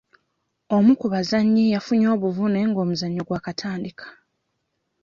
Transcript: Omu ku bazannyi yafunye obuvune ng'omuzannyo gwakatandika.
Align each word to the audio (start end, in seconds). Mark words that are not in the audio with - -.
Omu 0.75 0.91
ku 0.99 1.05
bazannyi 1.13 1.63
yafunye 1.73 2.07
obuvune 2.15 2.59
ng'omuzannyo 2.69 3.21
gwakatandika. 3.27 4.05